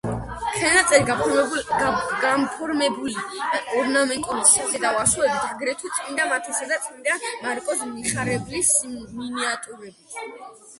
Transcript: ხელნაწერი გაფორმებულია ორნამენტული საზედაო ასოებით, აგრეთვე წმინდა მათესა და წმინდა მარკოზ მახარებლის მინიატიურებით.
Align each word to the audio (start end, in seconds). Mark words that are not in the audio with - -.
ხელნაწერი 0.53 1.03
გაფორმებულია 1.09 3.21
ორნამენტული 3.81 4.49
საზედაო 4.53 5.03
ასოებით, 5.03 5.45
აგრეთვე 5.51 5.93
წმინდა 5.99 6.27
მათესა 6.33 6.73
და 6.73 6.81
წმინდა 6.89 7.21
მარკოზ 7.47 7.87
მახარებლის 7.95 8.75
მინიატიურებით. 8.91 10.21